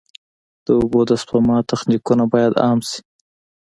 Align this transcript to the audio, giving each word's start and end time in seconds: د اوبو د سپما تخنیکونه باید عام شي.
د 0.65 0.67
اوبو 0.79 0.99
د 1.09 1.11
سپما 1.21 1.57
تخنیکونه 1.71 2.23
باید 2.33 2.53
عام 2.63 2.79
شي. 2.89 2.99